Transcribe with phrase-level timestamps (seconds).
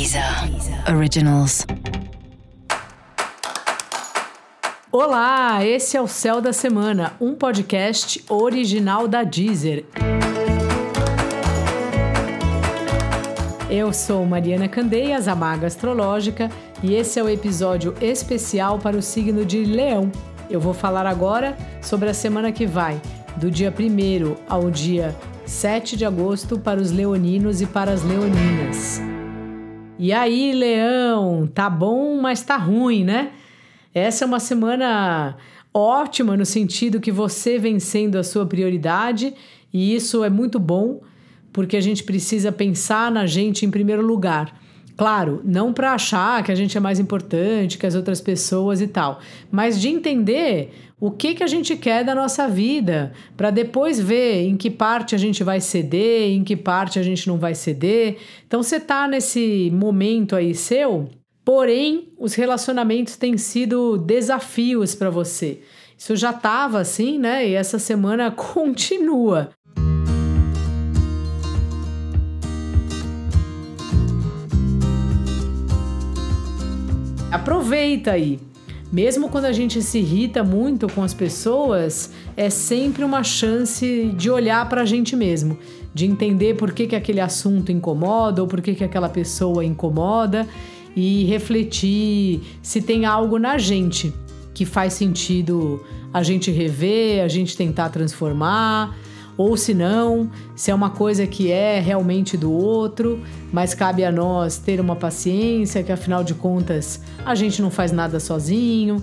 [0.00, 0.24] Deezer
[0.96, 1.66] Originals.
[4.90, 9.84] Olá, esse é o Céu da Semana, um podcast original da Deezer.
[13.68, 16.48] Eu sou Mariana Candeias, a Maga Astrológica,
[16.82, 20.10] e esse é o episódio especial para o signo de Leão.
[20.48, 22.98] Eu vou falar agora sobre a semana que vai,
[23.36, 25.14] do dia 1 ao dia
[25.44, 29.09] 7 de agosto, para os leoninos e para as leoninas.
[30.02, 33.32] E aí, Leão, tá bom, mas tá ruim, né?
[33.92, 35.36] Essa é uma semana
[35.74, 39.34] ótima no sentido que você vem sendo a sua prioridade
[39.70, 41.02] e isso é muito bom
[41.52, 44.58] porque a gente precisa pensar na gente em primeiro lugar.
[44.96, 48.86] Claro, não para achar que a gente é mais importante que as outras pessoas e
[48.86, 53.98] tal, mas de entender o que, que a gente quer da nossa vida, para depois
[53.98, 57.54] ver em que parte a gente vai ceder, em que parte a gente não vai
[57.54, 58.18] ceder.
[58.46, 61.08] Então você tá nesse momento aí seu,
[61.42, 65.60] porém os relacionamentos têm sido desafios para você.
[65.96, 67.48] Isso já estava assim, né?
[67.48, 69.50] E essa semana continua.
[77.30, 78.40] Aproveita aí.
[78.92, 84.28] Mesmo quando a gente se irrita muito com as pessoas, é sempre uma chance de
[84.28, 85.56] olhar para a gente mesmo,
[85.94, 90.44] de entender por que, que aquele assunto incomoda ou por que, que aquela pessoa incomoda
[90.96, 94.12] e refletir se tem algo na gente
[94.52, 95.80] que faz sentido
[96.12, 98.98] a gente rever, a gente tentar transformar
[99.40, 104.12] ou se não, se é uma coisa que é realmente do outro, mas cabe a
[104.12, 109.02] nós ter uma paciência, que afinal de contas a gente não faz nada sozinho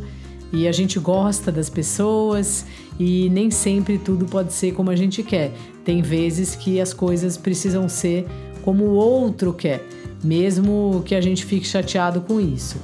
[0.53, 2.67] e a gente gosta das pessoas
[2.99, 5.53] e nem sempre tudo pode ser como a gente quer.
[5.83, 8.27] Tem vezes que as coisas precisam ser
[8.61, 9.83] como o outro quer,
[10.23, 12.77] mesmo que a gente fique chateado com isso.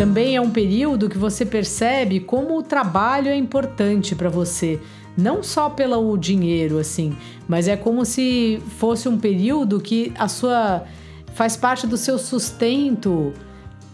[0.00, 4.80] Também é um período que você percebe como o trabalho é importante para você,
[5.14, 7.14] não só pelo dinheiro assim,
[7.46, 10.84] mas é como se fosse um período que a sua
[11.34, 13.34] faz parte do seu sustento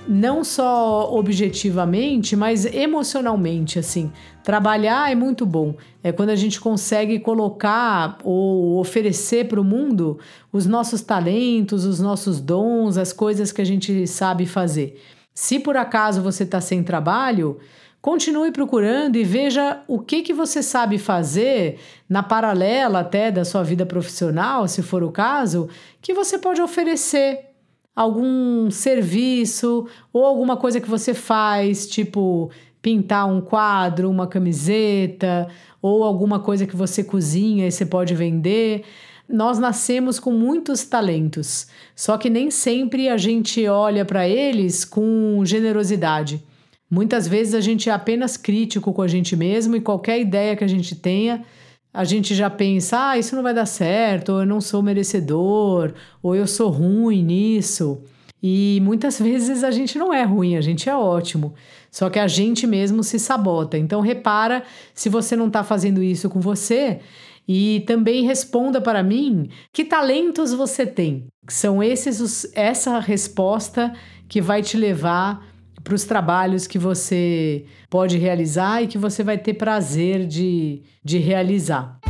[0.07, 4.13] não só objetivamente, mas emocionalmente, assim.
[4.45, 5.75] Trabalhar é muito bom.
[6.05, 10.21] É quando a gente consegue colocar ou oferecer para o mundo
[10.53, 15.03] os nossos talentos, os nossos dons, as coisas que a gente sabe fazer.
[15.37, 17.59] Se por acaso você está sem trabalho,
[18.01, 23.63] continue procurando e veja o que, que você sabe fazer na paralela até da sua
[23.63, 25.69] vida profissional, se for o caso,
[26.01, 27.51] que você pode oferecer
[27.95, 35.49] algum serviço ou alguma coisa que você faz, tipo pintar um quadro, uma camiseta
[35.83, 38.85] ou alguma coisa que você cozinha e você pode vender.
[39.29, 41.67] Nós nascemos com muitos talentos,
[41.97, 46.43] só que nem sempre a gente olha para eles com generosidade.
[46.89, 50.63] Muitas vezes a gente é apenas crítico com a gente mesmo e qualquer ideia que
[50.63, 51.45] a gente tenha,
[51.93, 55.93] a gente já pensa: ah, isso não vai dar certo, ou eu não sou merecedor,
[56.23, 58.01] ou eu sou ruim nisso.
[58.41, 61.55] E muitas vezes a gente não é ruim, a gente é ótimo.
[61.91, 63.77] Só que a gente mesmo se sabota.
[63.77, 64.63] Então repara
[64.95, 67.01] se você não está fazendo isso com você
[67.49, 71.29] e também responda para mim que talentos você tem.
[71.49, 73.93] São esses os, essa resposta
[74.29, 75.47] que vai te levar
[75.85, 81.19] para os trabalhos que você pode realizar e que você vai ter prazer de, de
[81.19, 82.01] realizar.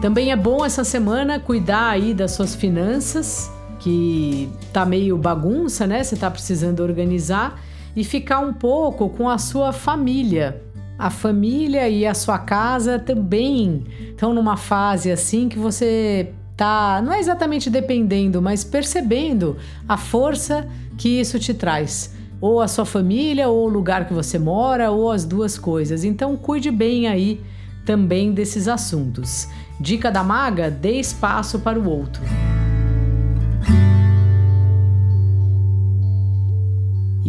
[0.00, 6.02] Também é bom essa semana cuidar aí das suas finanças que tá meio bagunça, né?
[6.02, 7.60] Você tá precisando organizar
[7.94, 10.62] e ficar um pouco com a sua família.
[10.98, 17.12] A família e a sua casa também estão numa fase assim que você tá, não
[17.12, 19.56] é exatamente dependendo, mas percebendo
[19.88, 22.16] a força que isso te traz.
[22.40, 26.04] Ou a sua família, ou o lugar que você mora, ou as duas coisas.
[26.04, 27.40] Então cuide bem aí
[27.84, 29.48] também desses assuntos.
[29.80, 32.22] Dica da maga: dê espaço para o outro.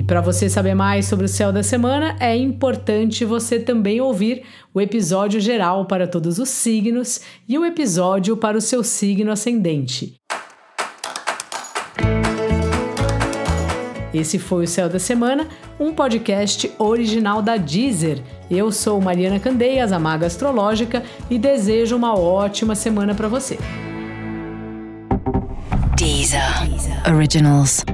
[0.10, 4.42] Para você saber mais sobre o céu da semana, é importante você também ouvir
[4.74, 10.16] o episódio geral para todos os signos e o episódio para o seu signo ascendente.
[14.12, 15.48] Esse foi o Céu da Semana,
[15.80, 18.20] um podcast original da Deezer.
[18.50, 23.60] Eu sou Mariana Candeias, a Maga Astrológica, e desejo uma ótima semana para você.
[25.96, 26.68] Deezer.
[26.68, 27.14] Deezer.
[27.16, 27.86] Originals.